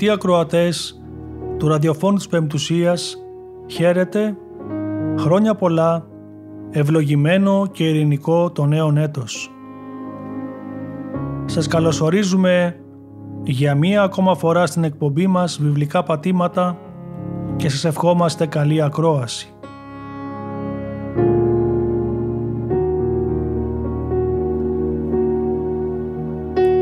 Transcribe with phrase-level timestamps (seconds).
[0.00, 1.00] Αγαπητοί ακροατές
[1.58, 3.16] του ραδιοφώνου της Πεμπτουσίας,
[3.66, 4.36] χαίρετε,
[5.18, 6.06] χρόνια πολλά,
[6.70, 9.50] ευλογημένο και ειρηνικό το νέο έτος.
[11.44, 12.76] Σας καλωσορίζουμε
[13.42, 16.78] για μία ακόμα φορά στην εκπομπή μας βιβλικά πατήματα
[17.56, 19.52] και σας ευχόμαστε καλή ακρόαση.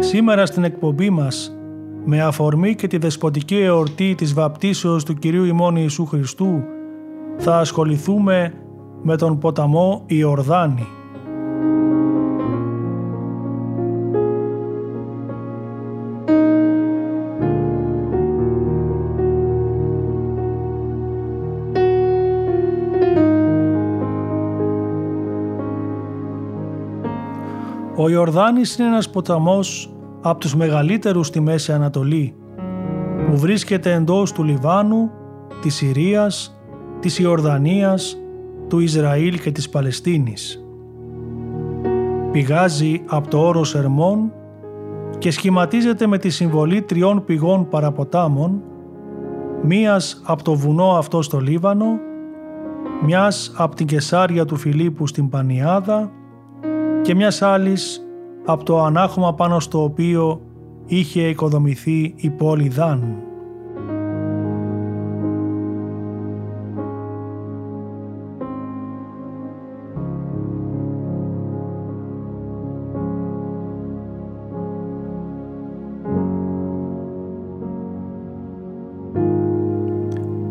[0.00, 1.55] Σήμερα στην εκπομπή μας
[2.08, 6.62] με αφορμή και τη δεσποτική εορτή της βαπτίσεως του Κυρίου ημών Ιησού Χριστού
[7.36, 8.52] θα ασχοληθούμε
[9.02, 10.86] με τον ποταμό Ιορδάνη.
[27.96, 29.95] Ο Ιορδάνης είναι ένας ποταμός
[30.28, 32.34] από τους μεγαλύτερους στη Μέση Ανατολή,
[33.26, 35.10] που βρίσκεται εντός του Λιβάνου,
[35.60, 36.60] της Συρίας,
[37.00, 38.16] της Ιορδανίας,
[38.68, 40.64] του Ισραήλ και της Παλαιστίνης.
[42.32, 44.32] Πηγάζει από το όρος Ερμών
[45.18, 48.62] και σχηματίζεται με τη συμβολή τριών πηγών παραποτάμων,
[49.62, 51.98] μίας από το βουνό αυτό στο Λίβανο,
[53.04, 56.10] μιας από την Κεσάρια του Φιλίππου στην Πανιάδα
[57.02, 58.05] και μιας άλλης
[58.46, 60.40] από το ανάχωμα πάνω στο οποίο
[60.86, 63.20] είχε οικοδομηθεί η πόλη Δάν.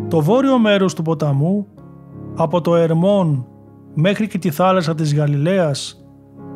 [0.08, 1.68] Το βόρειο μέρος του ποταμού,
[2.36, 3.46] από το Ερμόν
[3.94, 6.05] μέχρι και τη θάλασσα της Γαλιλαίας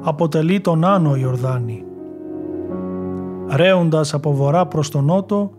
[0.02, 1.84] αποτελεί τον Άνω Ιορδάνη.
[3.52, 5.52] Ρέοντας από βορρά προς τον νότο,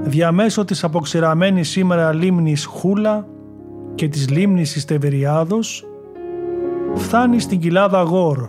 [0.00, 3.26] διαμέσω της αποξηραμένης σήμερα λίμνης Χούλα
[3.94, 5.84] και της λίμνης Ιστεβεριάδος,
[6.94, 8.48] φτάνει στην κοιλάδα Γόρ,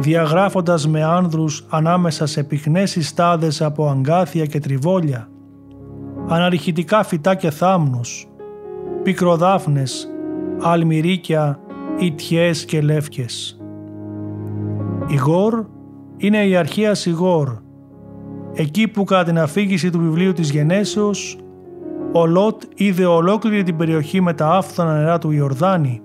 [0.00, 5.28] διαγράφοντας με άνδρους ανάμεσα σε πυκνές συστάδες από αγκάθια και τριβόλια,
[6.28, 8.28] αναρριχητικά φυτά και θάμνους,
[9.02, 10.08] πικροδάφνες,
[10.60, 11.58] αλμυρίκια,
[11.98, 13.58] ιτιές και λεύκες.
[15.06, 15.64] Η Γόρ
[16.16, 17.56] είναι η αρχαία Σιγόρ,
[18.52, 21.38] εκεί που κατά την αφήγηση του βιβλίου της Γενέσεως
[22.12, 26.00] ο Λότ είδε ολόκληρη την περιοχή με τα άφθονα νερά του Ιορδάνη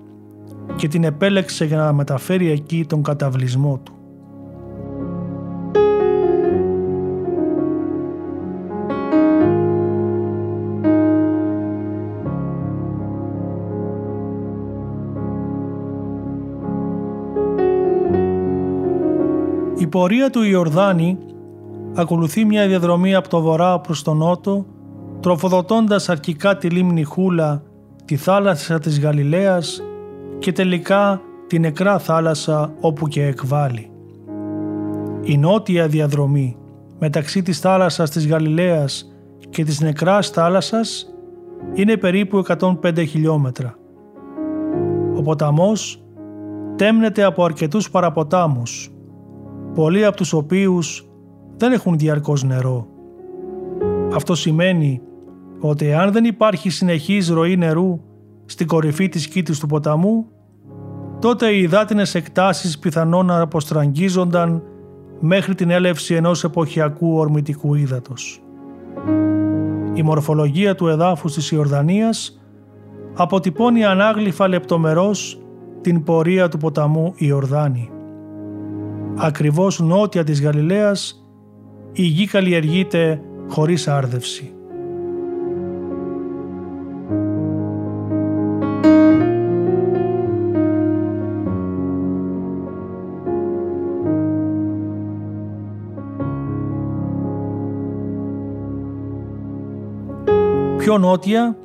[0.76, 3.99] και την επέλεξε για να μεταφέρει εκεί τον καταβλισμό του.
[19.90, 21.18] Πορεία του Ιορδάνη
[21.94, 24.66] ακολουθεί μια διαδρομή από το βορρά προς τον νότο,
[25.20, 27.62] τροφοδοτώντας αρχικά τη λίμνη Χούλα,
[28.04, 29.82] τη θάλασσα της Γαλιλαίας
[30.38, 33.90] και τελικά τη νεκρά θάλασσα όπου και εκβάλλει.
[35.22, 36.56] Η νότια διαδρομή
[36.98, 39.12] μεταξύ της θάλασσας της Γαλιλαίας
[39.50, 41.14] και της νεκράς θάλασσας
[41.74, 43.74] είναι περίπου 105 χιλιόμετρα.
[45.16, 46.02] Ο ποταμός
[46.76, 48.90] τέμνεται από αρκετούς παραποτάμους
[49.74, 51.10] πολλοί από τους οποίους
[51.56, 52.86] δεν έχουν διαρκώς νερό.
[54.14, 55.00] Αυτό σημαίνει
[55.60, 58.00] ότι αν δεν υπάρχει συνεχής ροή νερού
[58.44, 60.26] στην κορυφή της κήτης του ποταμού,
[61.18, 64.62] τότε οι υδάτινες εκτάσεις πιθανόν να αποστραγγίζονταν
[65.20, 68.42] μέχρι την έλευση ενός εποχιακού ορμητικού ύδατος.
[69.94, 72.40] Η μορφολογία του εδάφους της Ιορδανίας
[73.14, 75.40] αποτυπώνει ανάγλυφα λεπτομερώς
[75.80, 77.90] την πορεία του ποταμού Ιορδάνη
[79.16, 81.24] Ακριβώς νότια της Γαλιλαίας
[81.92, 84.54] η γη καλλιεργείται χωρίς άρδευση.
[100.78, 101.56] Πιο νότια,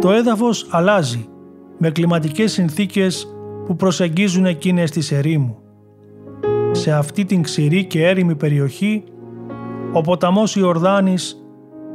[0.00, 1.28] το έδαφος αλλάζει
[1.78, 3.28] με κλιματικές συνθήκες
[3.66, 5.69] που προσεγγίζουν εκείνες της ερήμου.
[6.80, 9.04] Σε αυτή την ξηρή και έρημη περιοχή,
[9.92, 11.44] ο ποταμός Ιορδάνης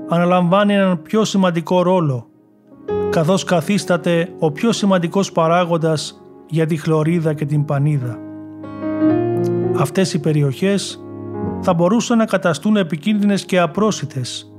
[0.10, 2.28] αναλαμβάνει έναν πιο σημαντικό ρόλο,
[3.10, 8.20] καθώς καθίσταται ο πιο σημαντικός παράγοντας για τη χλωρίδα και την πανίδα.
[9.78, 11.04] Αυτές οι περιοχές
[11.62, 14.54] θα μπορούσαν να καταστούν επικίνδυνες και απρόσιτες,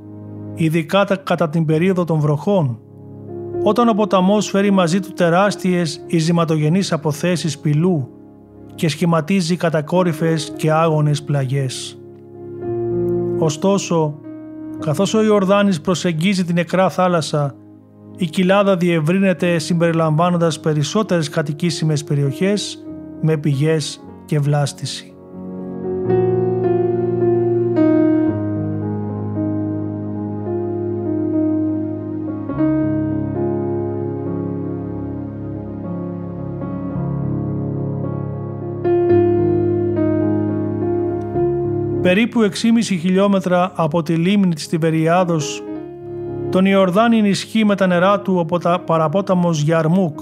[0.54, 2.78] ειδικά κατά την περίοδο των βροχών,
[3.62, 8.15] όταν ο ποταμός φέρει μαζί του τεράστιες ειζηματογενείς αποθέσεις πυλού
[8.76, 11.98] και σχηματίζει κατακόρυφες και άγονες πλαγιές.
[13.38, 14.14] Ωστόσο,
[14.80, 17.54] καθώς ο Ιορδάνης προσεγγίζει την νεκρά θάλασσα,
[18.16, 22.86] η κοιλάδα διευρύνεται συμπεριλαμβάνοντας περισσότερες κατοικήσιμες περιοχές
[23.22, 25.15] με πηγές και βλάστηση.
[42.06, 42.48] Περίπου 6,5
[42.82, 45.62] χιλιόμετρα από τη λίμνη της Τιβεριάδος,
[46.50, 50.20] τον Ιορδάνη ενισχύει με τα νερά του από τα παραπόταμος Γιαρμούκ,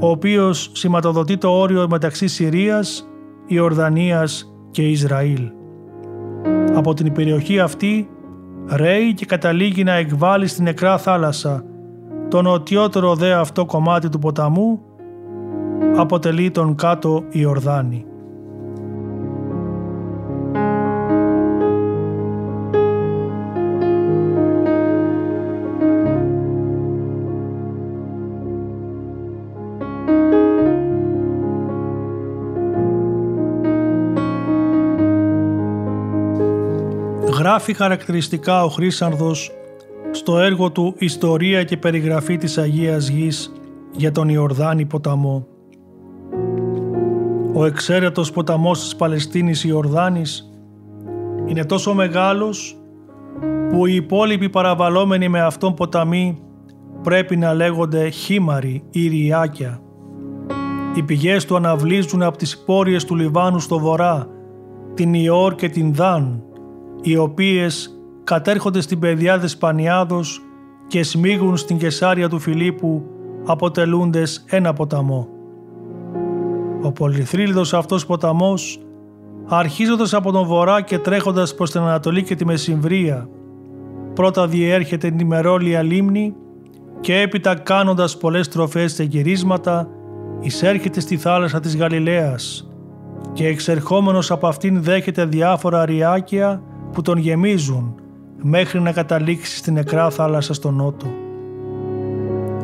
[0.00, 3.08] ο οποίος σηματοδοτεί το όριο μεταξύ Συρίας,
[3.46, 5.50] Ιορδανίας και Ισραήλ.
[6.74, 8.08] Από την περιοχή αυτή
[8.74, 11.64] ρέει και καταλήγει να εκβάλει στην νεκρά θάλασσα.
[12.28, 14.80] Το νοτιότερο δε αυτό κομμάτι του ποταμού
[15.96, 18.06] αποτελεί τον κάτω Ιορδάνη.
[37.64, 39.50] Γράφει χαρακτηριστικά ο Χρύσανδος
[40.10, 43.52] στο έργο του «Ιστορία και περιγραφή της Αγίας Γης»
[43.92, 45.46] για τον Ιορδάνη ποταμό.
[47.54, 50.50] Ο εξαίρετος ποταμός της Παλαιστίνης Ιορδάνης
[51.46, 52.76] είναι τόσο μεγάλος
[53.70, 56.38] που οι υπόλοιποι παραβαλόμενοι με αυτόν ποταμοί
[57.02, 59.80] πρέπει να λέγονται χήμαροι ή ριάκια.
[60.94, 64.26] Οι πηγές του αναβλύζουν από τις πόριες του Λιβάνου στο βορρά,
[64.94, 66.42] την Ιόρ και την Δάν,
[67.06, 70.42] οι οποίες κατέρχονται στην παιδιά Δεσπανιάδος
[70.86, 73.02] και σμίγουν στην Κεσάρια του Φιλίππου
[73.46, 75.28] αποτελούντες ένα ποταμό.
[76.82, 78.80] Ο πολυθρύλιδος αυτός ποταμός,
[79.46, 83.28] αρχίζοντας από τον βορρά και τρέχοντας προς την Ανατολή και τη Μεσημβρία,
[84.14, 86.34] πρώτα διέρχεται την ημερόλια λίμνη
[87.00, 89.88] και έπειτα κάνοντας πολλές τροφές και γυρίσματα,
[90.40, 92.68] εισέρχεται στη θάλασσα της Γαλιλαίας
[93.32, 96.62] και εξερχόμενος από αυτήν δέχεται διάφορα ριάκια
[96.94, 97.94] που τον γεμίζουν
[98.42, 101.06] μέχρι να καταλήξει στην νεκρά θάλασσα στο νότο.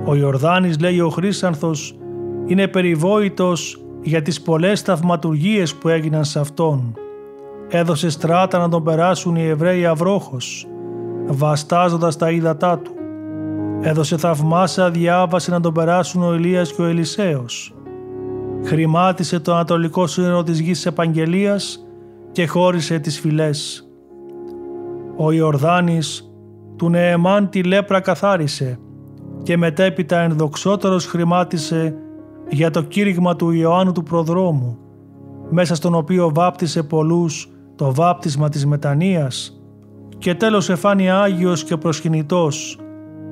[0.04, 1.98] Ο Ιορδάνης, λέει ο Χρύσανθος,
[2.46, 6.94] είναι περιβόητος για τις πολλές θαυματουργίες που έγιναν σε αυτόν.
[7.68, 10.66] Έδωσε στράτα να τον περάσουν οι Εβραίοι αυρόχος,
[11.26, 12.90] βαστάζοντας τα ύδατά του.
[13.80, 17.74] Έδωσε θαυμάσια διάβαση να τον περάσουν ο Ηλίας και ο Ελισέος.
[18.64, 21.86] Χρημάτισε το ανατολικό σύνολο της γης Επαγγελίας
[22.32, 23.89] και χώρισε τις φυλές.
[25.22, 26.32] Ο Ιορδάνης
[26.76, 28.78] του Νεεμάν τη λέπρα καθάρισε
[29.42, 31.94] και μετέπειτα ενδοξότερος χρημάτισε
[32.48, 34.78] για το κήρυγμα του Ιωάννου του Προδρόμου,
[35.50, 39.60] μέσα στον οποίο βάπτισε πολλούς το βάπτισμα της μετανοίας
[40.18, 42.78] και τέλος εφάνει Άγιος και προσκυνητός,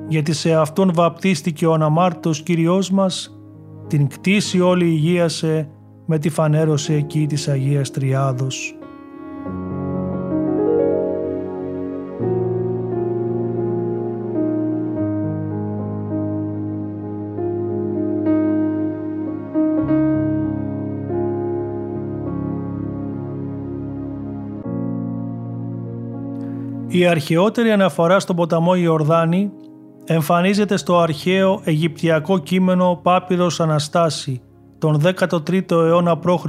[0.07, 3.39] γιατί σε Αυτόν βαπτίστηκε ο αναμάρτητος Κύριός μας,
[3.87, 5.69] την κτήση όλη υγείασε
[6.05, 8.73] με τη φανέρωση εκεί της Αγίας Τριάδος.
[26.91, 29.51] Η αρχαιότερη αναφορά στον ποταμό Ιορδάνη
[30.05, 34.41] εμφανίζεται στο αρχαίο Αιγυπτιακό κείμενο Πάπυρος Αναστάση
[34.77, 36.45] τον 13ο αιώνα π.Χ.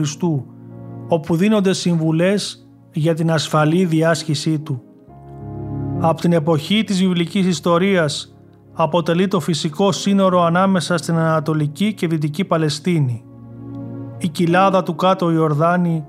[1.08, 4.82] όπου δίνονται συμβουλές για την ασφαλή διάσχισή του.
[6.00, 8.36] Από την εποχή της βιβλικής ιστορίας
[8.72, 13.24] αποτελεί το φυσικό σύνορο ανάμεσα στην Ανατολική και Δυτική Παλαιστίνη.
[14.18, 16.04] Η κοιλάδα του κάτω Ιορδάνη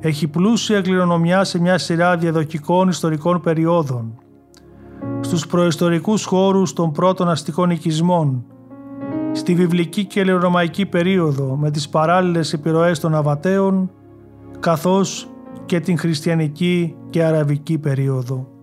[0.00, 4.18] έχει πλούσια κληρονομιά σε μια σειρά διαδοχικών ιστορικών περιόδων.
[5.20, 8.44] Στους προϊστορικούς χώρους των πρώτων αστικών οικισμών,
[9.32, 13.90] στη βιβλική και ελληνομαϊκή περίοδο με τις παράλληλες επιρροές των Αβατέων,
[14.60, 15.28] καθώς
[15.66, 18.55] και την χριστιανική και αραβική περίοδο.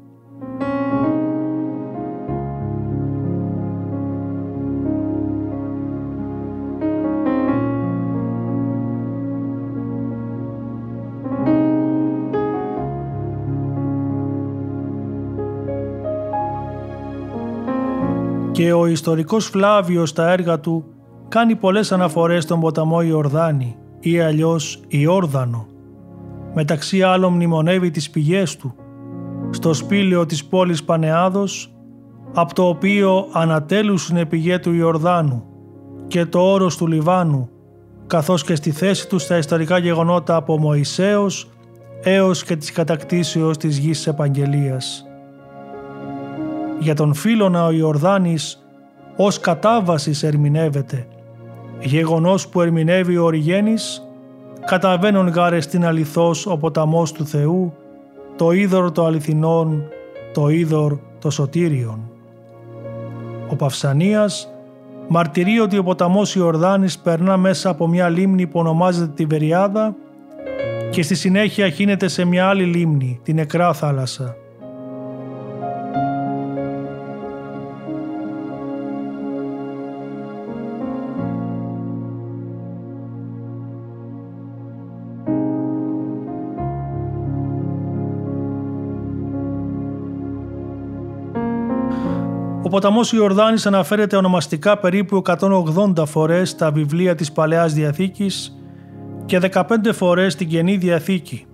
[18.54, 20.86] Και ο ιστορικός Φλάβιος στα έργα του
[21.28, 25.68] κάνει πολλές αναφορές στον ποταμό Ιορδάνη ή αλλιώς Ιόρδανο.
[26.54, 28.76] Μεταξύ άλλων μνημονεύει τις πηγές του,
[29.50, 31.74] στο σπήλαιο της πόλης Πανεάδος,
[32.34, 35.44] από το οποίο ανατέλουσαν η πηγή του Ιορδάνου
[36.08, 37.50] και το όρος του Λιβάνου,
[38.08, 41.50] καθώς και στη θέση τους στα ιστορικά γεγονότα από Μωυσέως
[42.04, 45.08] έως και της κατακτήσεως της γης της Επαγγελίας.
[46.80, 48.66] Για τον φίλονα ο Ιορδάνης
[49.16, 51.08] ως κατάβασης ερμηνεύεται,
[51.82, 54.08] γεγονός που ερμηνεύει ο Οριγένης,
[54.66, 57.74] καταβαίνουν γάρες στην αληθώς ο ποταμός του Θεού,
[58.36, 59.84] το είδωρ το αληθινόν,
[60.34, 62.00] το είδωρ το σωτήριον.
[63.50, 64.54] Ο Παυσανίας
[65.08, 69.96] μαρτυρεί ότι ο ποταμός Ιορδάνης περνά μέσα από μια λίμνη που ονομάζεται τη Βεριάδα
[70.90, 74.36] και στη συνέχεια χύνεται σε μια άλλη λίμνη, την Νεκρά Θάλασσα.
[92.74, 98.58] Ποταμός Ιορδάνης αναφέρεται ονομαστικά περίπου 180 φορές στα βιβλία της Παλαιάς Διαθήκης
[99.26, 99.64] και 15
[99.94, 101.46] φορές στην Καινή Διαθήκη.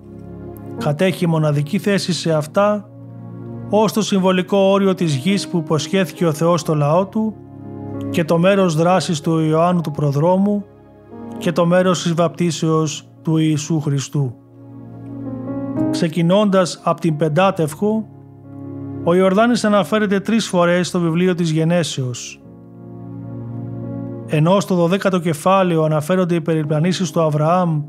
[0.77, 2.89] Κατέχει μοναδική θέση σε αυτά
[3.69, 7.35] ως το συμβολικό όριο της γης που υποσχέθηκε ο Θεός στο λαό του
[8.09, 10.65] και το μέρος δράσης του Ιωάννου του Προδρόμου
[11.37, 14.35] και το μέρος της βαπτίσεως του Ιησού Χριστού.
[15.91, 18.07] Ξεκινώντας από την Πεντάτευχο
[19.03, 22.41] ο Ιορδάνης αναφέρεται τρεις φορές στο βιβλίο της Γενέσεως.
[24.27, 27.81] Ενώ στο 12ο κεφάλαιο αναφέρονται οι περιπλανήσεις του Αβραάμ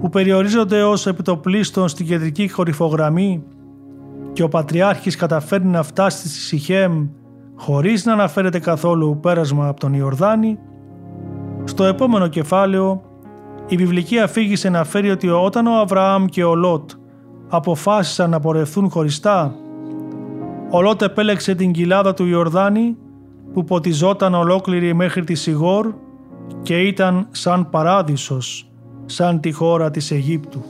[0.00, 3.42] που περιορίζονται ως επιτοπλίστων στην κεντρική κορυφογραμμή
[4.32, 7.08] και ο Πατριάρχης καταφέρνει να φτάσει στη Σιχέμ
[7.56, 10.58] χωρίς να αναφέρεται καθόλου πέρασμα από τον Ιορδάνη,
[11.64, 13.02] στο επόμενο κεφάλαιο
[13.68, 16.90] η βιβλική αφήγηση αναφέρει ότι όταν ο Αβραάμ και ο Λότ
[17.48, 19.54] αποφάσισαν να πορευθούν χωριστά
[20.70, 22.96] ο Λότ επέλεξε την κοιλάδα του Ιορδάνη
[23.52, 25.94] που ποτιζόταν ολόκληρη μέχρι τη Σιγόρ
[26.62, 28.70] και ήταν σαν παράδεισος,
[29.06, 30.64] σαν τη χώρα της Αιγύπτου.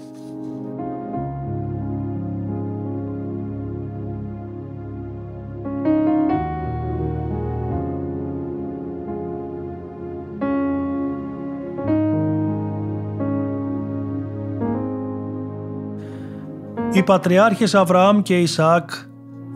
[16.93, 18.91] Οι πατριάρχες Αβραάμ και Ισαάκ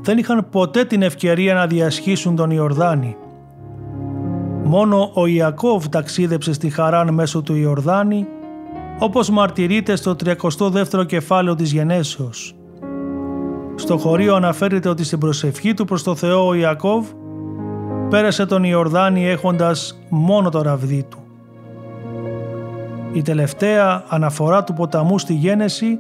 [0.03, 3.17] δεν είχαν ποτέ την ευκαιρία να διασχίσουν τον Ιορδάνη.
[4.65, 8.27] Μόνο ο Ιακώβ ταξίδεψε στη Χαράν μέσω του Ιορδάνη,
[8.99, 12.55] όπως μαρτυρείται στο 32ο κεφάλαιο της Γενέσεως.
[13.75, 17.07] Στο χωρίο αναφέρεται ότι στην προσευχή του προς το Θεό ο Ιακώβ
[18.09, 21.19] πέρασε τον Ιορδάνη έχοντας μόνο το ραβδί του.
[23.13, 25.99] Η τελευταία αναφορά του ποταμού στη Γένεση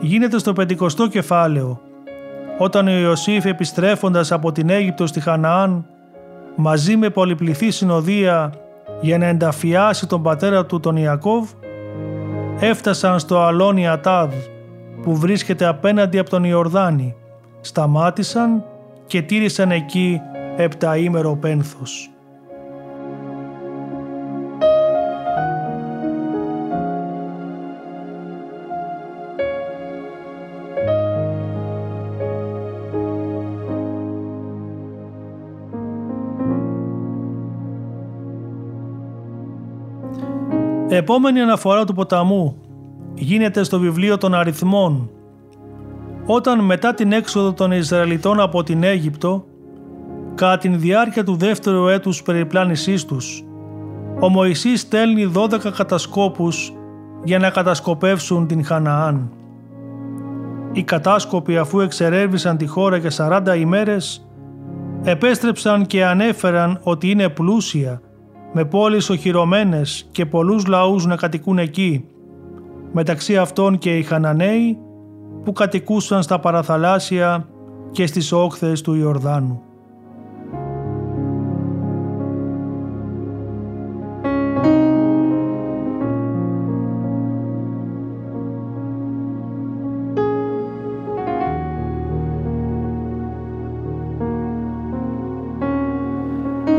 [0.00, 1.80] γίνεται στο 50ο κεφάλαιο
[2.58, 5.86] όταν ο Ιωσήφ επιστρέφοντας από την Αίγυπτο στη Χαναάν
[6.56, 8.52] μαζί με πολυπληθή συνοδεία
[9.00, 11.50] για να ενταφιάσει τον πατέρα του τον Ιακώβ
[12.60, 14.32] έφτασαν στο αλόνι Ατάδ
[15.02, 17.14] που βρίσκεται απέναντι από τον Ιορδάνη
[17.60, 18.64] σταμάτησαν
[19.06, 20.20] και τήρησαν εκεί
[20.56, 22.10] επταήμερο πένθος.
[40.88, 42.56] Επόμενη αναφορά του ποταμού
[43.14, 45.10] γίνεται στο βιβλίο των αριθμών
[46.26, 49.44] όταν μετά την έξοδο των Ισραηλιτών από την Αίγυπτο
[50.34, 53.42] κατά την διάρκεια του δεύτερου έτους περιπλάνησής τους
[54.20, 56.72] ο Μωυσής στέλνει 12 κατασκόπους
[57.24, 59.32] για να κατασκοπεύσουν την Χαναάν.
[60.72, 63.10] Οι κατάσκοποι αφού εξερεύνησαν τη χώρα για
[63.50, 64.28] 40 ημέρες
[65.02, 68.00] επέστρεψαν και ανέφεραν ότι είναι πλούσια
[68.52, 72.04] με πόλεις οχυρωμένες και πολλούς λαούς να κατοικούν εκεί,
[72.92, 74.78] μεταξύ αυτών και οι Χαναναίοι
[75.44, 77.48] που κατοικούσαν στα παραθαλάσσια
[77.90, 79.62] και στις όχθες του Ιορδάνου.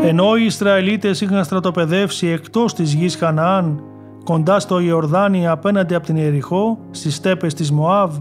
[0.09, 3.83] Ενώ οι Ισραηλίτες είχαν στρατοπεδεύσει εκτός της γης Χαναάν,
[4.23, 8.17] κοντά στο Ιορδάνη απέναντι από την Ιεριχώ, στις στέπες της Μωάβ,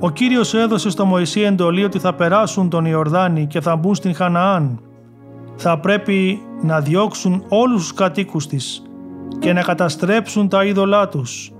[0.00, 4.14] ο Κύριος έδωσε στο Μωυσή εντολή ότι θα περάσουν τον Ιορδάνη και θα μπουν στην
[4.14, 4.80] Χαναάν
[5.56, 8.82] θα πρέπει να διώξουν όλους τους κατοίκους της
[9.38, 11.52] και να καταστρέψουν τα είδωλά τους,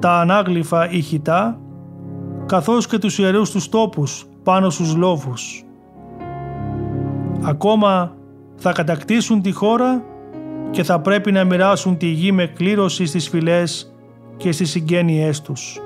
[0.00, 1.60] τα ανάγλυφα ηχητά,
[2.46, 5.64] καθώς και τους ιερούς τους τόπους πάνω στους λόβους.
[7.42, 8.15] Ακόμα
[8.56, 10.02] θα κατακτήσουν τη χώρα
[10.70, 13.94] και θα πρέπει να μοιράσουν τη γη με κλήρωση στις φυλές
[14.36, 15.80] και στις συγγένειές τους.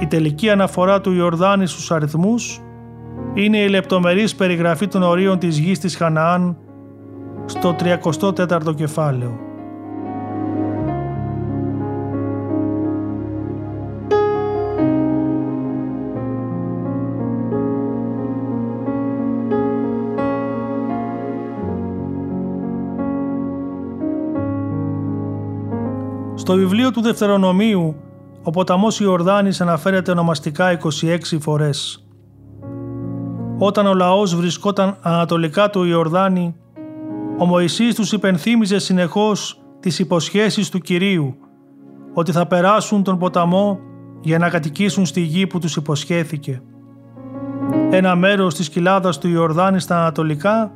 [0.00, 2.60] Η τελική αναφορά του Ιορδάνη στους αριθμούς
[3.34, 6.56] είναι η λεπτομερής περιγραφή των ορίων της γης της Χαναάν
[7.46, 9.49] στο 34ο κεφάλαιο.
[26.50, 27.96] Στο βιβλίο του Δευτερονομίου,
[28.42, 32.06] ο ποταμός Ιορδάνης αναφέρεται ονομαστικά 26 φορές.
[33.58, 36.54] Όταν ο λαός βρισκόταν ανατολικά του Ιορδάνη,
[37.38, 41.36] ο Μωυσής τους υπενθύμιζε συνεχώς τις υποσχέσεις του Κυρίου,
[42.14, 43.78] ότι θα περάσουν τον ποταμό
[44.20, 46.62] για να κατοικήσουν στη γη που τους υποσχέθηκε.
[47.90, 50.72] Ένα μέρος της κοιλάδας του Ιορδάνη στα ανατολικά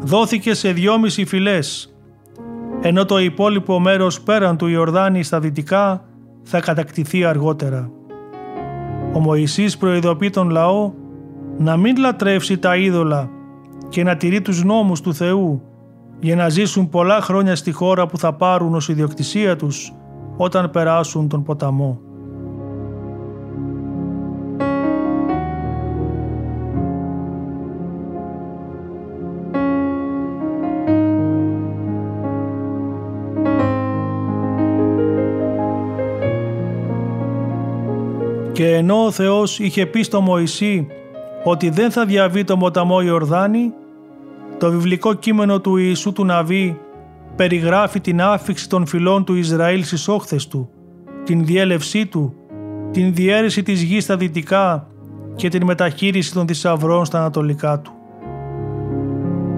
[0.00, 1.95] δόθηκε σε δυόμιση φυλές
[2.80, 6.04] ενώ το υπόλοιπο μέρος πέραν του Ιορδάνη στα δυτικά
[6.42, 7.90] θα κατακτηθεί αργότερα.
[9.12, 10.92] Ο Μωυσής προειδοποιεί τον λαό
[11.58, 13.30] να μην λατρεύσει τα είδωλα
[13.88, 15.62] και να τηρεί τους νόμους του Θεού
[16.20, 19.92] για να ζήσουν πολλά χρόνια στη χώρα που θα πάρουν ως ιδιοκτησία τους
[20.36, 22.00] όταν περάσουν τον ποταμό.
[38.56, 40.86] Και ενώ ο Θεός είχε πει στο Μωυσή
[41.44, 43.72] ότι δεν θα διαβεί το ποταμό Ιορδάνη,
[44.58, 46.78] το βιβλικό κείμενο του Ιησού του Ναβί
[47.36, 50.70] περιγράφει την άφηξη των φυλών του Ισραήλ στις όχθες του,
[51.24, 52.34] την διέλευσή του,
[52.90, 54.86] την διέρεση της γης στα δυτικά
[55.34, 57.92] και την μεταχείριση των θησαυρών στα ανατολικά του.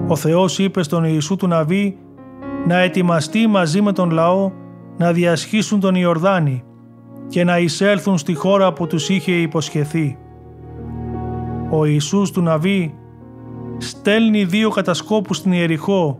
[0.07, 1.97] Ο Θεός είπε στον Ιησού του Ναβί
[2.67, 4.51] να ετοιμαστεί μαζί με τον λαό
[4.97, 6.63] να διασχίσουν τον Ιορδάνη
[7.29, 10.17] και να εισέλθουν στη χώρα που τους είχε υποσχεθεί.
[11.69, 12.93] Ο Ιησούς του Ναβί
[13.77, 16.19] στέλνει δύο κατασκόπους στην Ιεριχώ,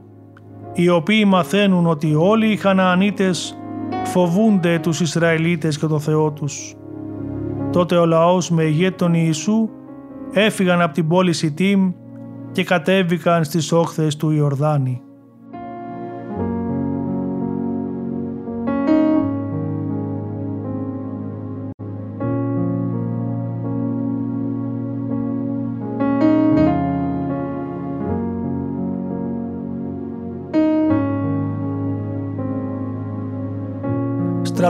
[0.73, 3.57] οι οποίοι μαθαίνουν ότι όλοι οι Χαναανίτες
[4.03, 6.73] φοβούνται τους Ισραηλίτες και το Θεό τους.
[7.71, 9.69] Τότε ο λαός με ηγέτη τον Ιησού
[10.31, 11.91] έφυγαν από την πόλη Σιτίμ
[12.51, 15.01] και κατέβηκαν στις όχθες του Ιορδάνη.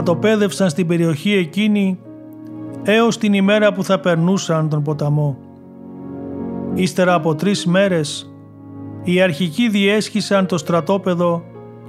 [0.00, 1.98] Στρατοπέδευσαν στην περιοχή εκείνη
[2.82, 5.38] έως την ημέρα που θα περνούσαν τον ποταμό.
[6.74, 8.34] Ύστερα από τρεις μέρες,
[9.02, 11.42] οι αρχικοί διέσχισαν το στρατόπεδο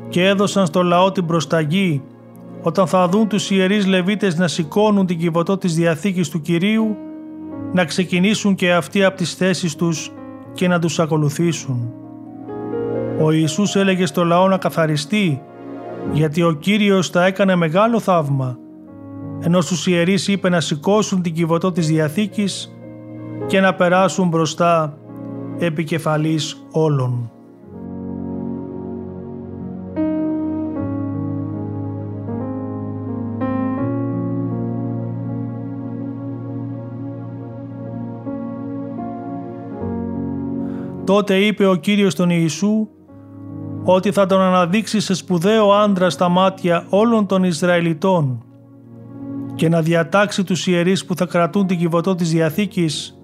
[0.10, 2.02] και έδωσαν στο λαό την προσταγή
[2.62, 6.97] όταν θα δουν τους ιερείς Λεβίτες να σηκώνουν την κυβωτό της Διαθήκης του Κυρίου,
[7.74, 10.12] να ξεκινήσουν και αυτοί από τις θέσεις τους
[10.54, 11.93] και να τους ακολουθήσουν.
[13.21, 15.41] Ο Ιησούς έλεγε στο λαό να καθαριστεί
[16.11, 18.57] γιατί ο Κύριος τα έκανε μεγάλο θαύμα,
[19.39, 22.75] ενώ στους ιερείς είπε να σηκώσουν την κυβωτό της Διαθήκης
[23.47, 24.97] και να περάσουν μπροστά
[25.59, 27.31] επικεφαλής όλων.
[41.03, 42.87] Τότε είπε ο Κύριος τον Ιησού
[43.83, 48.43] ότι θα τον αναδείξει σε σπουδαίο άντρα στα μάτια όλων των Ισραηλιτών
[49.55, 53.21] και να διατάξει τους ιερείς που θα κρατούν την κυβωτό της Διαθήκης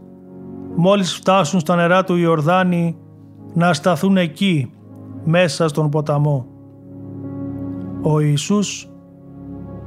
[0.75, 2.97] μόλις φτάσουν στα νερά του Ιορδάνη
[3.53, 4.71] να σταθούν εκεί
[5.23, 6.45] μέσα στον ποταμό.
[8.01, 8.89] Ο Ιησούς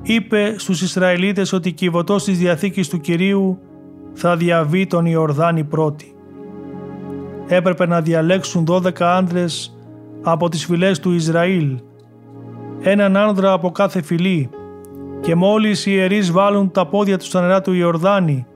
[0.03, 3.59] είπε στους Ισραηλίτες ότι η κυβωτός της Διαθήκης του Κυρίου
[4.13, 6.15] θα διαβεί τον Ιορδάνη πρώτη.
[7.47, 9.80] Έπρεπε να διαλέξουν 12 άντρες
[10.23, 11.81] από τις φυλές του Ισραήλ,
[12.81, 14.51] έναν άνδρα από κάθε φυλή
[15.21, 18.47] και μόλις οι ιερείς βάλουν τα πόδια τους στα νερά του Ιορδάνη,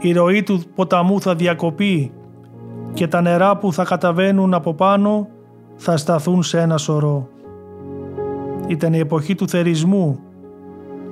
[0.00, 2.12] η ροή του ποταμού θα διακοπεί
[2.92, 5.28] και τα νερά που θα καταβαίνουν από πάνω
[5.76, 7.28] θα σταθούν σε ένα σωρό.
[8.66, 10.18] Ήταν η εποχή του θερισμού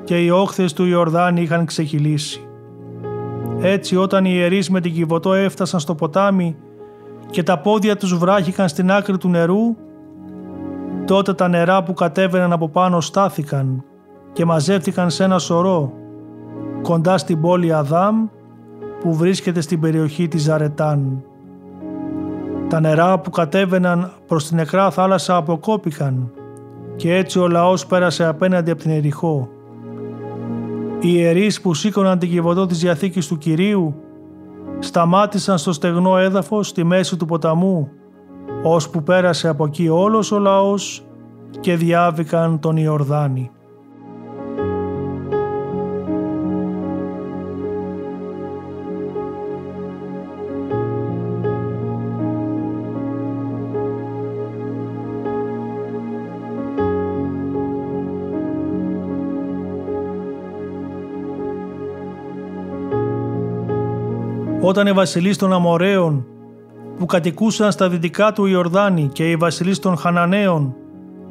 [0.05, 2.49] και οι όχθες του Ιορδάνη είχαν ξεχυλήσει.
[3.61, 6.57] Έτσι όταν οι ιερείς με την Κιβωτό έφτασαν στο ποτάμι
[7.31, 9.77] και τα πόδια τους βράχηκαν στην άκρη του νερού,
[11.05, 13.85] τότε τα νερά που κατέβαιναν από πάνω στάθηκαν
[14.33, 15.93] και μαζεύτηκαν σε ένα σωρό
[16.83, 18.27] κοντά στην πόλη Αδάμ
[19.01, 21.23] που βρίσκεται στην περιοχή της Ζαρετάν.
[22.69, 26.33] Τα νερά που κατέβαιναν προς την νεκρά θάλασσα αποκόπηκαν
[26.97, 29.49] και έτσι ο λαός πέρασε απέναντι από την Εριχώ.
[31.01, 33.95] Οι ιερείς που σήκωναν την κυβωτό της Διαθήκης του Κυρίου
[34.79, 37.89] σταμάτησαν στο στεγνό έδαφος στη μέση του ποταμού
[38.63, 41.07] ώσπου πέρασε από εκεί όλος ο λαός
[41.61, 43.51] και διάβηκαν τον Ιορδάνη.
[64.69, 66.27] Όταν οι βασιλείς των Αμοραίων
[66.99, 70.75] που κατοικούσαν στα δυτικά του Ιορδάνη και οι βασιλείς των Χαναναίων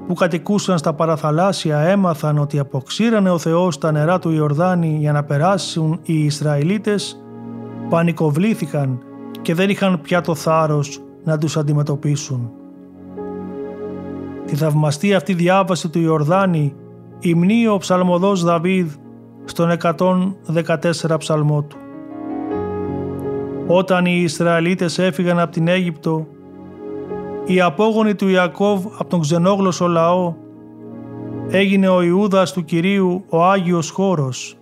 [0.08, 5.23] που κατοικούσαν στα παραθαλάσσια έμαθαν ότι αποξήρανε ο Θεός τα νερά του Ιορδάνη για να
[5.23, 7.23] περάσουν οι Ισραηλίτες,
[7.89, 9.00] πανικοβλήθηκαν
[9.41, 12.52] και δεν είχαν πια το θάρρος να τους αντιμετωπίσουν.
[14.45, 16.76] Τη θαυμαστή αυτή διάβαση του Ιορδάνη
[17.19, 18.91] υμνεί ο ψαλμοδός Δαβίδ
[19.45, 21.78] στον 114 ψαλμό του.
[23.68, 26.28] Όταν οι Ισραηλίτες έφυγαν από την Αίγυπτο,
[27.46, 30.34] οι απόγονοι του Ιακώβ από τον ξενόγλωσσο λαό,
[31.50, 34.58] έγινε ο Ιούδας του Κυρίου ο Άγιος χώρος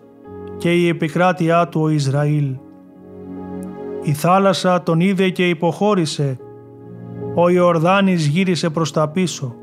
[0.58, 2.56] και η επικράτειά του ο Ισραήλ.
[4.04, 6.38] Η θάλασσα τον είδε και υποχώρησε,
[7.36, 9.56] ο Ιορδάνης γύρισε προς τα πίσω.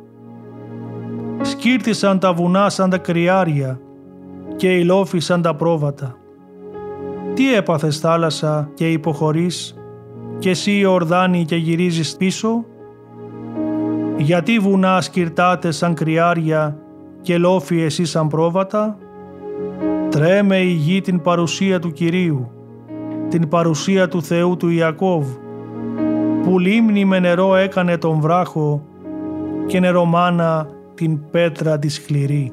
[1.41, 3.81] Σκύρτησαν τα βουνά σαν τα κρυάρια
[4.57, 6.22] και οι λόφοι σαν τα πρόβατα.
[7.35, 9.75] Τι έπαθες θάλασσα και υποχωρείς
[10.39, 12.65] και εσύ ορδάνη και γυρίζεις πίσω;
[14.17, 16.77] Γιατί βουνά σκυρτάτε σαν κρυάρια
[17.23, 18.99] και λόφοι εσύ σαν πρόβατα;
[20.11, 22.51] Τρέμε η γη την παρουσία του Κυρίου,
[23.29, 25.27] την παρουσία του Θεού του Ιακώβ,
[26.43, 28.87] που λίμνη με νερό έκανε τον βράχο
[29.67, 32.53] και νερομάνα την πέτρα της σκληρή.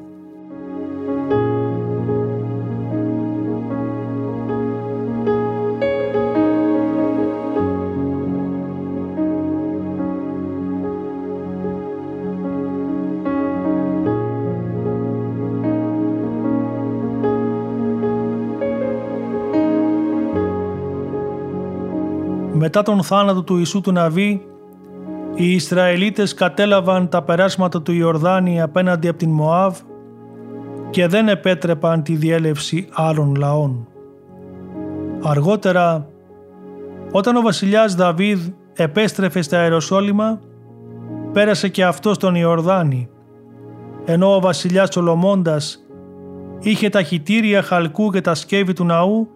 [22.72, 24.46] Μετά τον θάνατο του Ιησού του Ναβί,
[25.34, 29.78] οι Ισραηλίτες κατέλαβαν τα περάσματα του Ιορδάνη απέναντι από την Μωάβ
[30.90, 33.88] και δεν επέτρεπαν τη διέλευση άλλων λαών.
[35.22, 36.06] Αργότερα,
[37.12, 38.40] όταν ο βασιλιάς Δαβίδ
[38.72, 40.40] επέστρεφε στα Αεροσόλυμα,
[41.32, 43.08] πέρασε και αυτός τον Ιορδάνη,
[44.04, 45.86] ενώ ο βασιλιάς Σολομώντας
[46.60, 49.28] είχε τα χιτήρια χαλκού και τα σκεύη του ναού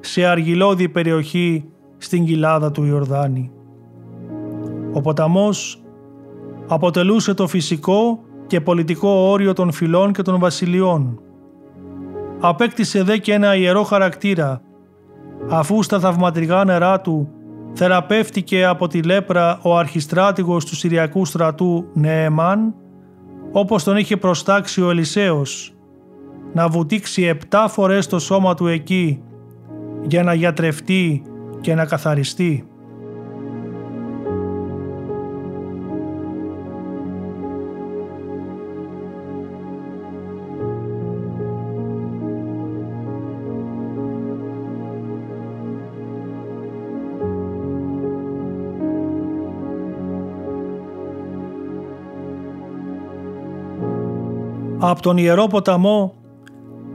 [0.00, 3.50] σε αργυλώδη περιοχή στην κοιλάδα του Ιορδάνη.
[4.92, 5.82] Ο ποταμός
[6.66, 11.20] αποτελούσε το φυσικό και πολιτικό όριο των φυλών και των βασιλειών.
[12.40, 14.60] Απέκτησε δε και ένα ιερό χαρακτήρα,
[15.48, 17.28] αφού στα θαυματρικά νερά του
[17.72, 22.74] θεραπεύτηκε από τη λέπρα ο αρχιστράτηγος του Συριακού στρατού Νεεμάν,
[23.52, 25.74] όπως τον είχε προστάξει ο Ελισέος,
[26.52, 29.22] να βουτήξει επτά φορές το σώμα του εκεί
[30.02, 31.22] για να γιατρευτεί
[31.66, 32.64] και να καθαριστεί.
[54.78, 56.14] Από τον Ιερό Ποταμό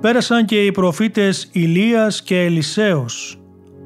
[0.02, 3.41] πέρασαν και οι προφήτες Ηλίας και Ελισέος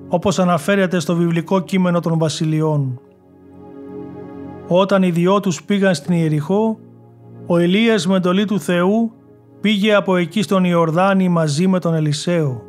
[0.08, 3.00] όπως αναφέρεται στο βιβλικό κείμενο των βασιλειών.
[4.68, 6.80] Όταν οι δυο τους πήγαν στην Ιεριχώ,
[7.46, 9.12] ο Ηλίας με εντολή του Θεού
[9.62, 12.64] πήγε από εκεί στον Ιορδάνη μαζί με τον Ελισαίο.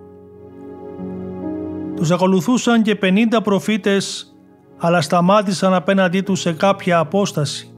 [1.96, 4.36] Τους ακολουθούσαν και 50 προφήτες,
[4.78, 7.74] αλλά σταμάτησαν απέναντί τους σε κάποια απόσταση,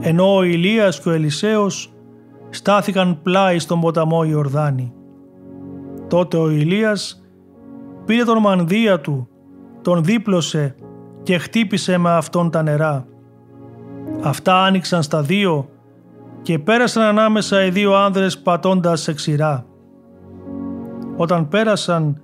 [0.00, 1.92] ενώ ο Ηλίας και ο Ελισέος
[2.50, 4.92] στάθηκαν πλάι στον ποταμό Ιορδάνη.
[6.08, 7.23] Τότε ο Ηλίας
[8.06, 9.28] πήρε τον μανδύα του,
[9.82, 10.74] τον δίπλωσε
[11.22, 13.06] και χτύπησε με αυτόν τα νερά.
[14.22, 15.68] Αυτά άνοιξαν στα δύο
[16.42, 19.66] και πέρασαν ανάμεσα οι δύο άνδρες πατώντας σε ξηρά.
[21.16, 22.22] Όταν πέρασαν,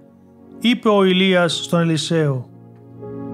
[0.58, 2.48] είπε ο Ηλίας στον Ελισαίο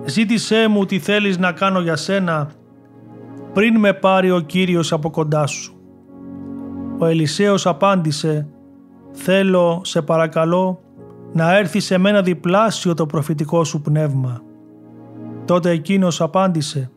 [0.04, 2.50] «Ζήτησέ μου τι θέλεις να κάνω για σένα
[3.52, 5.74] πριν με πάρει ο Κύριος από κοντά σου».
[6.98, 8.48] Ο Ελισέος απάντησε
[9.12, 10.80] «Θέλω, σε παρακαλώ,
[11.36, 14.40] να έρθει σε μένα διπλάσιο το προφητικό σου πνεύμα».
[15.44, 16.90] Τότε εκείνος απάντησε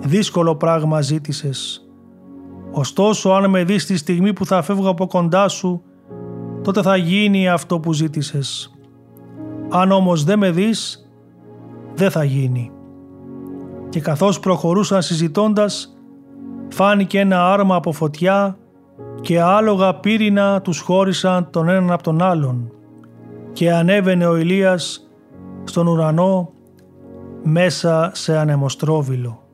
[0.00, 1.88] «Δύσκολο πράγμα ζήτησες.
[2.70, 5.82] Ωστόσο αν με δεις τη στιγμή που θα φεύγω από κοντά σου,
[6.62, 8.74] τότε θα γίνει αυτό που ζήτησες.
[9.70, 11.10] Αν όμως δεν με δεις,
[11.94, 12.70] δεν θα γίνει».
[13.88, 15.96] Και καθώς προχωρούσαν συζητώντας,
[16.68, 18.58] φάνηκε ένα άρμα από φωτιά
[19.20, 22.70] και άλογα πύρινα τους χώρισαν τον έναν από τον άλλον
[23.56, 25.08] και ανέβαινε ο Ηλίας
[25.64, 26.52] στον ουρανό
[27.42, 29.45] μέσα σε ανεμοστρόβιλο.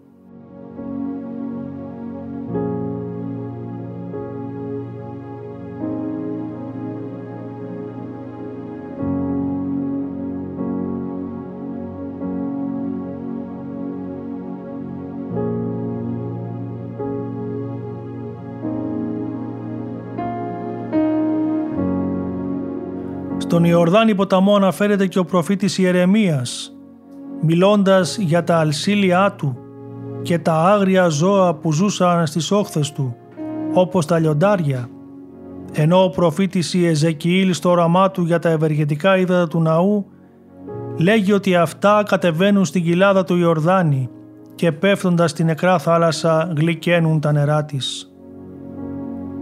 [23.52, 26.72] Στον Ιορδάνη ποταμό αναφέρεται και ο προφήτης Ιερεμίας,
[27.42, 29.56] μιλώντας για τα αλσίλια του
[30.22, 33.16] και τα άγρια ζώα που ζούσαν στις όχθες του,
[33.72, 34.88] όπως τα λιοντάρια,
[35.72, 40.06] ενώ ο προφήτης Ιεζεκιήλ στο όραμά του για τα ευεργετικά ύδατα του ναού
[40.98, 44.08] λέγει ότι αυτά κατεβαίνουν στην κοιλάδα του Ιορδάνη
[44.54, 48.12] και πέφτοντας στην νεκρά θάλασσα γλυκαίνουν τα νερά της.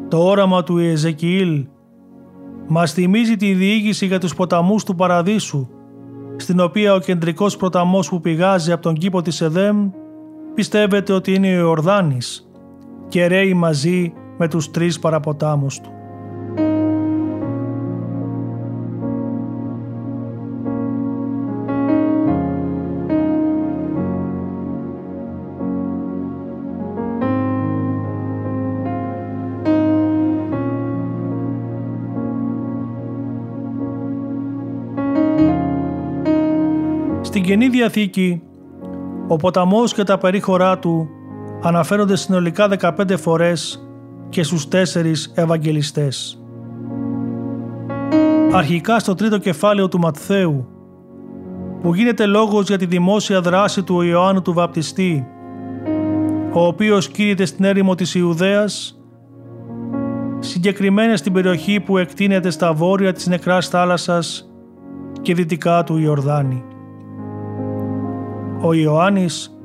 [0.09, 1.67] Το όραμα του Ιεζεκιήλ
[2.73, 5.69] μας θυμίζει τη διήγηση για τους ποταμούς του Παραδείσου,
[6.37, 9.91] στην οποία ο κεντρικός ποταμός που πηγάζει από τον κήπο της Εδέμ
[10.55, 12.51] πιστεύετε ότι είναι ο Ιορδάνης
[13.09, 15.91] και ρέει μαζί με τους τρεις παραποτάμους του.
[37.31, 38.43] Στην Καινή Διαθήκη,
[39.29, 41.09] ο ποταμός και τα περίχωρά του
[41.63, 43.89] αναφέρονται συνολικά 15 φορές
[44.29, 46.43] και στους τέσσερις Ευαγγελιστές.
[48.53, 50.69] Αρχικά στο τρίτο κεφάλαιο του Ματθαίου,
[51.83, 55.27] που γίνεται λόγος για τη δημόσια δράση του Ιωάννου του Βαπτιστή,
[56.53, 59.01] ο οποίος κήρυται στην έρημο της Ιουδαίας,
[60.39, 64.51] συγκεκριμένα στην περιοχή που εκτείνεται στα βόρεια της νεκράς θάλασσας
[65.23, 66.65] και δυτικά του Ιορδάνη
[68.63, 69.61] ο Ιωάννης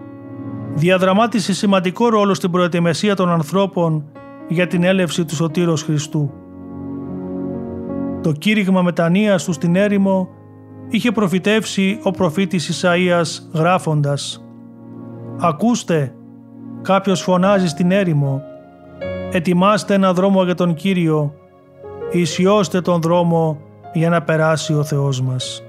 [0.73, 4.05] διαδραμάτισε σημαντικό ρόλο στην προετοιμασία των ανθρώπων
[4.47, 6.31] για την έλευση του Σωτήρος Χριστού.
[8.21, 10.29] Το κήρυγμα μετανοίας του στην έρημο
[10.89, 14.45] είχε προφητεύσει ο προφήτης Ισαΐας γράφοντας
[15.39, 16.15] «Ακούστε,
[16.81, 18.41] κάποιος φωνάζει στην έρημο,
[19.31, 21.33] ετοιμάστε ένα δρόμο για τον Κύριο,
[22.11, 23.57] ισιώστε τον δρόμο
[23.93, 25.63] για να περάσει ο Θεός μας».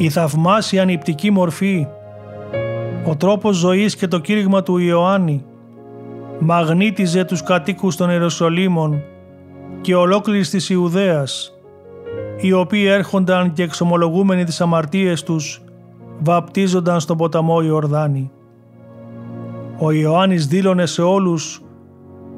[0.00, 1.86] Η θαυμάσια νηπτική μορφή,
[3.06, 5.44] ο τρόπος ζωής και το κήρυγμα του Ιωάννη
[6.38, 9.02] μαγνήτιζε τους κατοίκους των Ιεροσολύμων
[9.80, 11.52] και ολόκληρης της Ιουδαίας,
[12.40, 15.62] οι οποίοι έρχονταν και εξομολογούμενοι τις αμαρτίες τους,
[16.18, 18.30] βαπτίζονταν στον ποταμό Ιορδάνη.
[19.78, 21.62] Ο Ιωάννης δήλωνε σε όλους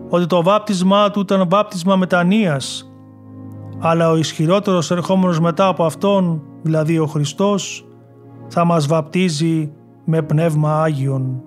[0.09, 2.92] ότι το βάπτισμά του ήταν βάπτισμα μετανοίας,
[3.85, 7.87] αλλά ο ισχυρότερος ερχόμενος μετά από αυτόν δηλαδή ο Χριστός,
[8.49, 9.73] θα μας βαπτίζει
[10.05, 11.43] με Πνεύμα Άγιον.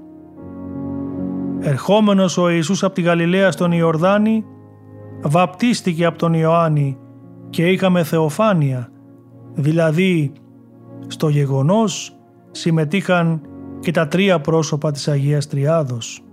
[1.60, 4.46] Ερχόμενος ο Ιησούς από τη Γαλιλαία στον Ιορδάνη,
[5.24, 6.98] βαπτίστηκε από τον Ιωάννη
[7.50, 8.90] και είχαμε θεοφάνεια,
[9.54, 10.32] δηλαδή
[11.08, 12.18] στο γεγονός
[12.52, 13.42] συμμετείχαν
[13.80, 16.25] και τα τρία πρόσωπα της Αγίας Τριάδος.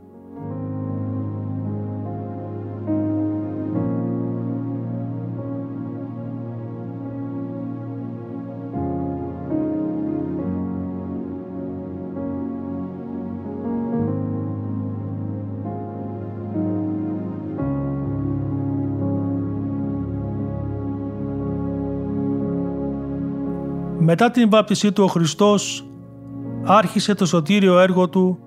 [24.04, 25.86] Μετά την βάπτισή του ο Χριστός
[26.64, 28.38] άρχισε το σωτήριο έργο του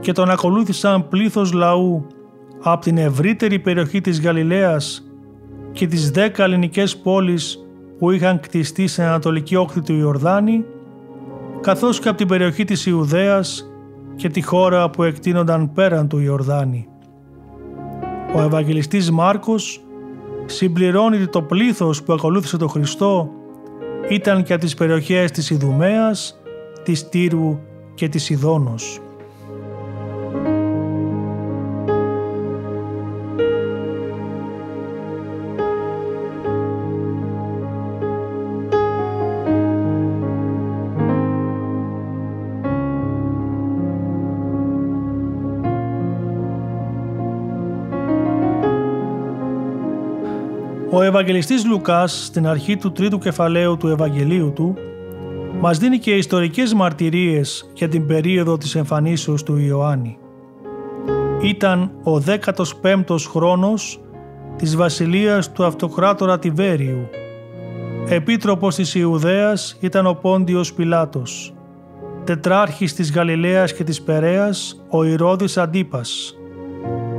[0.00, 2.06] και τον ακολούθησαν πλήθος λαού
[2.62, 5.10] από την ευρύτερη περιοχή της Γαλιλαίας
[5.72, 7.66] και τις δέκα ελληνικές πόλεις
[7.98, 10.64] που είχαν κτιστεί στην ανατολική όχθη του Ιορδάνη,
[11.60, 13.70] καθώς και από την περιοχή της Ιουδαίας
[14.16, 16.88] και τη χώρα που εκτείνονταν πέραν του Ιορδάνη.
[18.34, 19.80] Ο Ευαγγελιστής Μάρκος
[20.44, 23.30] συμπληρώνει ότι το πλήθος που ακολούθησε τον Χριστό
[24.08, 26.40] ήταν και από τις περιοχές της Ιδουμέας,
[26.82, 27.58] της Τύρου
[27.94, 29.00] και της Ιδόνος.
[51.06, 54.74] Ευαγγελιστής Λουκάς στην αρχή του τρίτου κεφαλαίου του Ευαγγελίου του
[55.60, 60.18] μας δίνει και ιστορικές μαρτυρίες για την περίοδο της εμφανίσεως του Ιωάννη.
[61.42, 64.00] Ήταν ο 15ος χρόνος
[64.56, 67.08] της βασιλείας του αυτοκράτορα Τιβέριου.
[68.08, 71.54] Επίτροπος της Ιουδαίας ήταν ο Πόντιος Πιλάτος.
[72.24, 76.36] Τετράρχης της Γαλιλαίας και της Περέας ο Ηρώδης Αντίπας.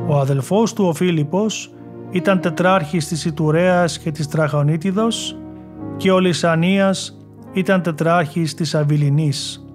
[0.07, 1.71] Ο αδελφός του ο Φίλιππος
[2.11, 5.37] ήταν τετράρχης της Ιτουρέας και της Τραχονίτιδος
[5.97, 7.17] και ο Λυσανίας
[7.53, 9.65] ήταν τετράρχης της Αβυλινής.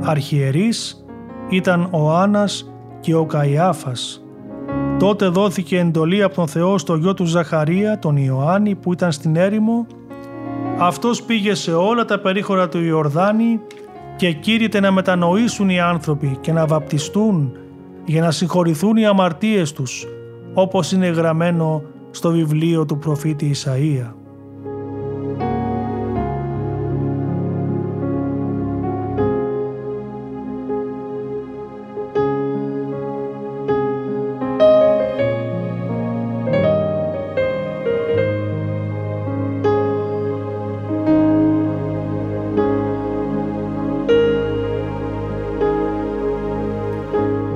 [0.00, 1.04] Αρχιερείς
[1.48, 4.24] ήταν ο Άννας και ο Καϊάφας.
[4.98, 9.36] Τότε δόθηκε εντολή από τον Θεό στο γιο του Ζαχαρία, τον Ιωάννη που ήταν στην
[9.36, 9.86] έρημο.
[10.78, 13.60] Αυτός πήγε σε όλα τα περίχωρα του Ιορδάνη
[14.16, 17.52] και κήρυτε να μετανοήσουν οι άνθρωποι και να βαπτιστούν
[18.04, 20.06] για να συγχωρηθούν οι αμαρτίες τους
[20.54, 24.14] όπως είναι γραμμένο στο βιβλίο του προφήτη Ισαΐα.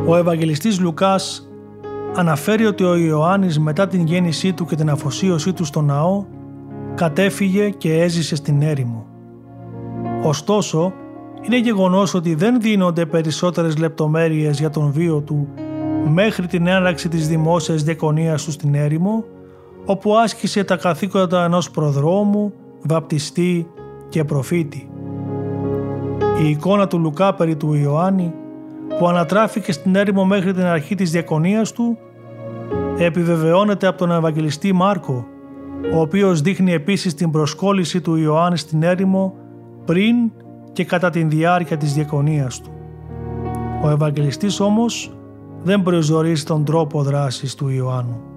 [0.06, 1.47] Ο Ευαγγελιστής Λουκάς
[2.18, 6.24] αναφέρει ότι ο Ιωάννης μετά την γέννησή του και την αφοσίωσή του στο ναό
[6.94, 9.06] κατέφυγε και έζησε στην έρημο.
[10.24, 10.92] Ωστόσο,
[11.42, 15.48] είναι γεγονός ότι δεν δίνονται περισσότερες λεπτομέρειες για τον βίο του
[16.08, 19.24] μέχρι την έναρξη της δημόσιας διακονίας του στην έρημο,
[19.84, 22.52] όπου άσκησε τα καθήκοντα ενός προδρόμου,
[22.82, 23.66] βαπτιστή
[24.08, 24.90] και προφήτη.
[26.42, 28.32] Η εικόνα του Λουκά περί του Ιωάννη,
[28.98, 31.98] που ανατράφηκε στην έρημο μέχρι την αρχή της διακονίας του,
[32.98, 35.26] επιβεβαιώνεται από τον Ευαγγελιστή Μάρκο,
[35.94, 39.34] ο οποίος δείχνει επίσης την προσκόλληση του Ιωάννη στην έρημο
[39.84, 40.14] πριν
[40.72, 42.70] και κατά την διάρκεια της διακονίας του.
[43.82, 45.12] Ο Ευαγγελιστής όμως
[45.62, 48.27] δεν προσδιορίζει τον τρόπο δράσης του Ιωάννου.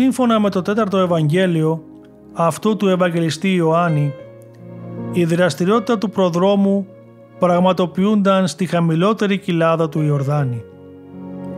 [0.00, 1.82] Σύμφωνα με το τέταρτο Ευαγγέλιο
[2.32, 4.12] αυτού του Ευαγγελιστή Ιωάννη,
[5.12, 6.86] η δραστηριότητα του προδρόμου
[7.38, 10.62] πραγματοποιούνταν στη χαμηλότερη κοιλάδα του Ιορδάνη.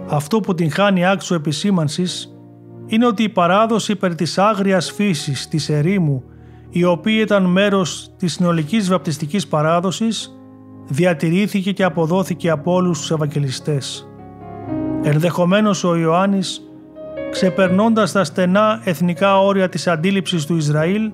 [0.09, 2.37] Αυτό που την χάνει άξιο επισήμανσης
[2.87, 6.23] είναι ότι η παράδοση περί της άγριας φύσης της ερήμου,
[6.71, 10.39] η οποία ήταν μέρος της συνολικής βαπτιστικής παράδοσης,
[10.89, 14.09] διατηρήθηκε και αποδόθηκε από όλους τους Ευαγγελιστές.
[15.03, 16.67] Ενδεχομένως ο Ιωάννης
[17.33, 21.13] ξεπερνώντας τα στενά εθνικά όρια της αντίληψης του Ισραήλ,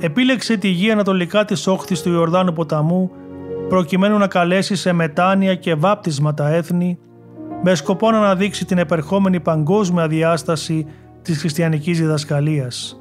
[0.00, 3.10] επίλεξε τη γη ανατολικά της όχθης του Ιορδάνου ποταμού
[3.68, 6.98] προκειμένου να καλέσει σε μετάνοια και βάπτισμα τα έθνη
[7.62, 10.86] με σκοπό να αναδείξει την επερχόμενη παγκόσμια διάσταση
[11.22, 13.00] της χριστιανικής διδασκαλίας.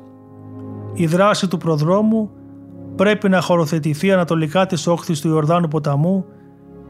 [0.94, 2.30] Η δράση του προδρόμου
[2.96, 6.26] πρέπει να χωροθετηθεί ανατολικά της όχθης του Ιορδάνου ποταμού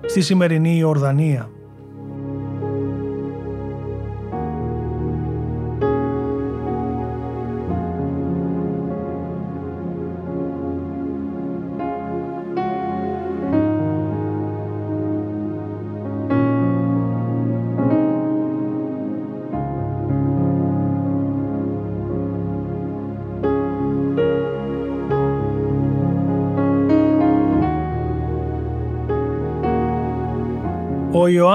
[0.06, 1.50] στη σημερινή Ιορδανία.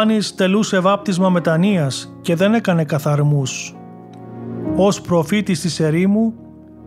[0.01, 3.75] Ιωάννης τελούσε βάπτισμα μετανοίας και δεν έκανε καθαρμούς.
[4.77, 6.35] Ως προφήτης της ερήμου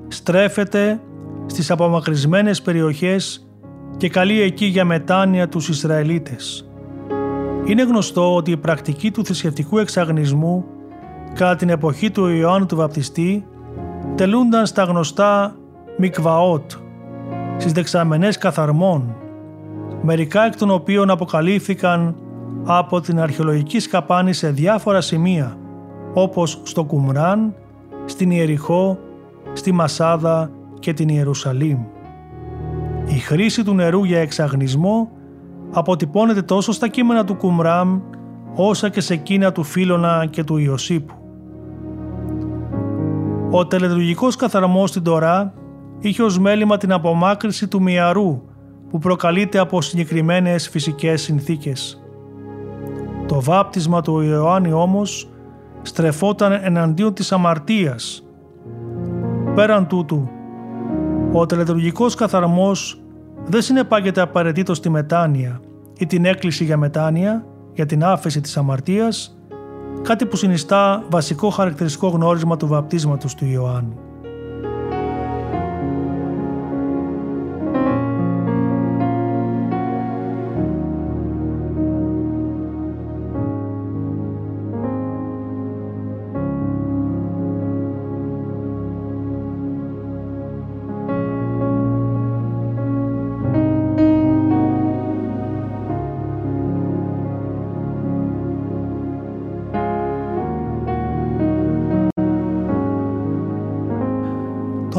[0.08, 1.00] στρέφεται
[1.46, 3.48] στις απομακρυσμένες περιοχές
[3.98, 6.70] και καλεί εκεί για μετάνοια τους Ισραηλίτες.
[7.66, 10.66] Είναι γνωστό ότι η πρακτική του θρησκευτικού εξαγνισμού
[11.34, 13.46] κατά την εποχή του Ιωάννου του Βαπτιστή
[14.16, 15.56] τελούνταν στα γνωστά
[15.98, 16.72] Μικβαότ,
[17.58, 19.16] στις δεξαμενές καθαρμών,
[20.02, 22.16] μερικά εκ των οποίων αποκαλύφθηκαν
[22.66, 25.58] από την αρχαιολογική σκαπάνη σε διάφορα σημεία,
[26.14, 27.54] όπως στο Κουμράν,
[28.06, 29.00] στην Ιεριχώ,
[29.54, 31.80] στη Μασάδα και την Ιερουσαλήμ.
[33.06, 35.12] Η χρήση του νερού για εξαγνισμό
[35.72, 38.00] αποτυπώνεται τόσο στα κείμενα του Κουμράμ
[38.56, 41.14] όσα και σε εκείνα του Φίλωνα και του Ιωσήπου.
[43.52, 45.54] Ο τελετουργικός καθαρμός στην Τωρά
[46.00, 48.42] είχε ως μέλημα την απομάκρυση του μυαρού
[48.90, 52.03] που προκαλείται από συγκεκριμένες φυσικές συνθήκες.
[53.28, 55.30] Το βάπτισμα του Ιωάννη όμως
[55.82, 58.26] στρεφόταν εναντίον της αμαρτίας.
[59.56, 60.30] Πέραν τούτου,
[61.34, 63.02] ο τελετουργικός καθαρμός
[63.46, 65.60] δεν συνεπάγεται απαραίτητο στη μετάνοια
[65.98, 69.38] ή την έκκληση για μετάνοια για την άφεση της αμαρτίας,
[70.02, 73.98] κάτι που συνιστά βασικό χαρακτηριστικό γνώρισμα του βαπτίσματος του Ιωάννη.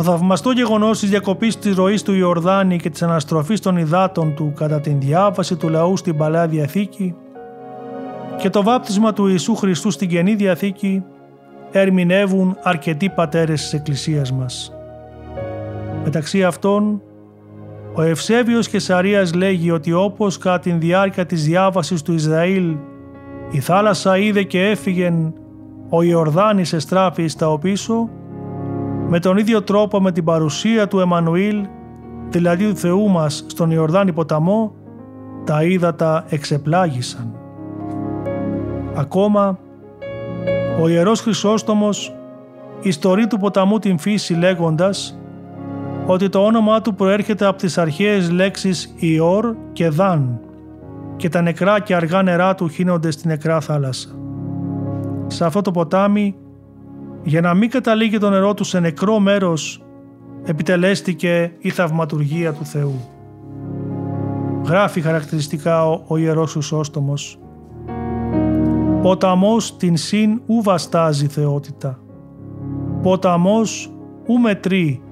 [0.05, 4.80] Θαυμαστό γεγονός της διακοπής της ροής του Ιορδάνη και της αναστροφής των υδάτων του κατά
[4.80, 7.14] την διάβαση του λαού στην παλαιά διαθήκη
[8.36, 11.02] και το βάπτισμα του Ιησού Χριστού στην καινή διαθήκη
[11.70, 14.72] ερμηνεύουν αρκετοί πατέρες της Εκκλησίας μας.
[16.05, 17.02] Μεταξύ αυτών,
[17.94, 22.76] ο Ευσέβιος Κεσαρίας λέγει ότι όπως κατά την διάρκεια της διάβασης του Ισραήλ
[23.50, 25.34] η θάλασσα είδε και έφυγεν,
[25.88, 28.11] ο Ιορδάνης εστράφη στα οπίσω,
[29.09, 31.66] με τον ίδιο τρόπο με την παρουσία του Εμμανουήλ,
[32.28, 34.74] δηλαδή του Θεού μας στον Ιορδάνη ποταμό,
[35.44, 37.34] τα ύδατα εξεπλάγησαν.
[38.94, 39.59] Ακόμα,
[40.82, 42.14] ο Ιερός Χρυσόστομος
[42.80, 45.18] ιστορεί του ποταμού την φύση λέγοντας
[46.07, 50.40] ότι το όνομά του προέρχεται από τις αρχαίες λέξεις Ιόρ και Δάν
[51.16, 54.09] και τα νεκρά και αργά νερά του χύνονται στην νεκρά θάλασσα.
[55.26, 56.36] Σε αυτό το ποτάμι
[57.24, 59.82] για να μην καταλήγει το νερό του σε νεκρό μέρος,
[60.44, 63.00] επιτελέστηκε η θαυματουργία του Θεού.
[64.66, 67.38] Γράφει χαρακτηριστικά ο, ο Ιερός Χρυσόστομος
[69.02, 71.98] «Ποταμός την συν ου βαστάζει θεότητα,
[73.02, 73.92] ποταμός
[74.26, 75.02] ου μετρεί,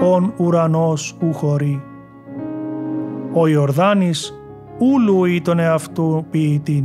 [0.00, 1.82] ον ουρανός ου χωρεί.
[3.32, 4.34] Ο Ιορδάνης
[4.78, 6.84] ου λούει τον εαυτού ποιητήν,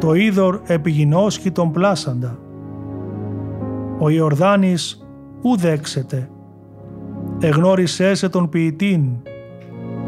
[0.00, 2.38] το είδωρ επιγινώσχει τον πλάσαντα,
[4.02, 5.06] ο Ιορδάνης
[5.42, 6.30] ου δέξεται.
[7.40, 9.04] Εγνώρισέ σε τον ποιητήν,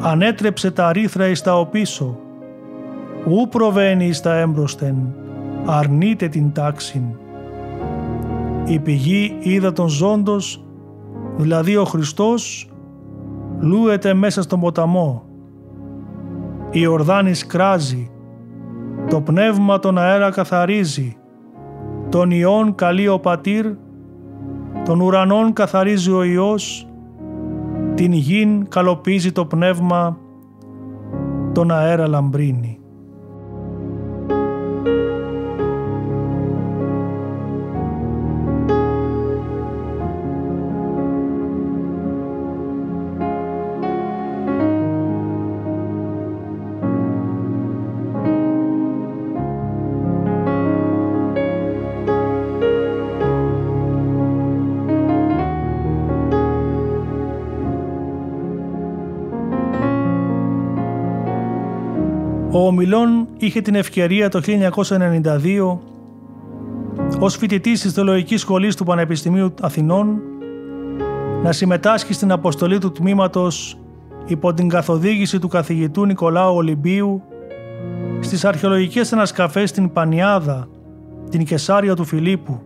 [0.00, 2.18] ανέτρεψε τα ρήθρα εις τα οπίσω,
[3.26, 4.96] ου προβαίνει εις τα έμπροσθεν,
[5.66, 7.02] αρνείται την τάξην.
[8.64, 10.64] Η πηγή είδα τον ζώντος,
[11.36, 12.70] δηλαδή ο Χριστός,
[13.60, 15.22] λούεται μέσα στον ποταμό.
[16.70, 18.10] Η Ορδάνης κράζει,
[19.08, 21.16] το πνεύμα τον αέρα καθαρίζει,
[22.08, 23.66] τον Υιόν καλεί ο Πατήρ,
[24.84, 26.86] τον ουρανόν καθαρίζει ο Υιός,
[27.94, 30.18] την γην καλοπίζει το πνεύμα,
[31.52, 32.71] τον αέρα λαμπρύνει.
[62.82, 65.78] Ο Ομιλών είχε την ευκαιρία το 1992
[67.18, 70.20] ως φοιτητής της Θεολογικής Σχολής του Πανεπιστημίου Αθηνών
[71.42, 73.78] να συμμετάσχει στην αποστολή του τμήματος
[74.26, 77.22] υπό την καθοδήγηση του καθηγητού Νικολάου Ολυμπίου
[78.20, 80.68] στις αρχαιολογικές ανασκαφές στην Πανιάδα,
[81.30, 82.60] την Κεσάρια του Φιλίππου,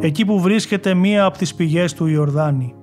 [0.00, 2.74] εκεί που βρίσκεται μία από τις πηγές του Ιορδάνη.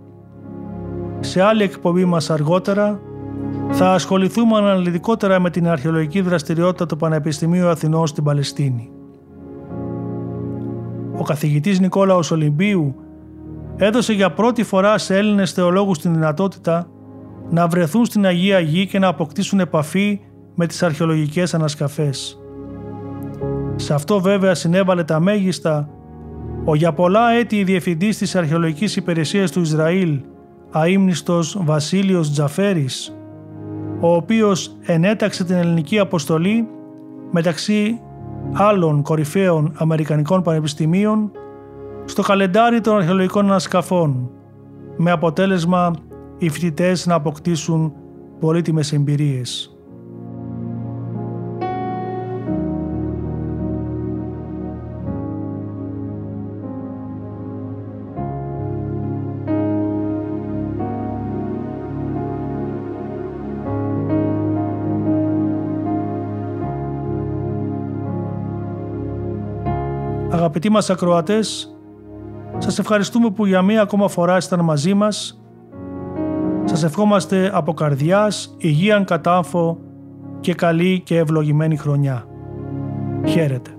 [1.19, 3.01] Σε άλλη εκπομπή μας αργότερα
[3.71, 8.89] θα ασχοληθούμε αναλυτικότερα με την αρχαιολογική δραστηριότητα του Πανεπιστημίου Αθηνών στην Παλαιστίνη.
[11.17, 12.95] Ο καθηγητής Νικόλαος Ολυμπίου
[13.75, 16.87] έδωσε για πρώτη φορά σε Έλληνες θεολόγους την δυνατότητα
[17.49, 20.19] να βρεθούν στην Αγία Γη και να αποκτήσουν επαφή
[20.55, 22.39] με τις αρχαιολογικές ανασκαφές.
[23.75, 25.89] Σε αυτό βέβαια συνέβαλε τα μέγιστα
[26.65, 30.19] ο για πολλά έτη διευθυντής της αρχαιολογικής υπηρεσίας του Ισραήλ,
[30.71, 33.16] αείμνηστος Βασίλειος Τζαφέρης,
[33.99, 36.67] ο οποίος ενέταξε την ελληνική αποστολή
[37.31, 37.99] μεταξύ
[38.53, 41.31] άλλων κορυφαίων Αμερικανικών πανεπιστημίων
[42.05, 44.29] στο καλεντάρι των αρχαιολογικών ανασκαφών,
[44.97, 45.93] με αποτέλεσμα
[46.37, 47.93] οι φοιτητές να αποκτήσουν
[48.39, 49.76] πολύτιμες εμπειρίες.
[70.57, 71.77] Αγαπητοί μας ακροατές,
[72.57, 75.41] σας ευχαριστούμε που για μία ακόμα φορά ήσταν μαζί μας.
[76.63, 79.77] Σας ευχόμαστε από καρδιάς, υγείαν κατάφο
[80.39, 82.27] και καλή και ευλογημένη χρονιά.
[83.25, 83.76] Χαίρετε.